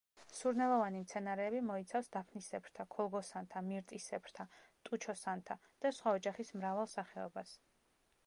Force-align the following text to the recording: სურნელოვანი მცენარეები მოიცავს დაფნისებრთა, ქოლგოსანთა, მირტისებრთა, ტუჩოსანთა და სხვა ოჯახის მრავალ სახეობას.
სურნელოვანი 0.35 0.99
მცენარეები 1.01 1.59
მოიცავს 1.65 2.07
დაფნისებრთა, 2.15 2.85
ქოლგოსანთა, 2.95 3.61
მირტისებრთა, 3.67 4.45
ტუჩოსანთა 4.89 5.59
და 5.85 5.91
სხვა 5.99 6.15
ოჯახის 6.21 6.53
მრავალ 6.63 6.89
სახეობას. 6.97 7.53